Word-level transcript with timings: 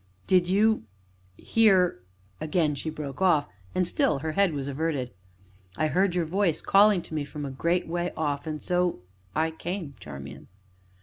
"Did 0.25 0.49
you 0.49 0.85
hear" 1.37 2.01
Again 2.41 2.73
she 2.73 2.89
broke 2.89 3.21
off, 3.21 3.47
and 3.75 3.87
still 3.87 4.17
her 4.17 4.31
head 4.31 4.51
was 4.51 4.67
averted. 4.67 5.11
"I 5.77 5.89
heard 5.89 6.15
your 6.15 6.25
voice 6.25 6.59
calling 6.59 7.03
to 7.03 7.13
me 7.13 7.23
from 7.23 7.45
a 7.45 7.51
great 7.51 7.87
way 7.87 8.11
off, 8.17 8.47
and 8.47 8.59
so 8.59 9.03
I 9.35 9.51
came, 9.51 9.93
Charmian." 9.99 10.47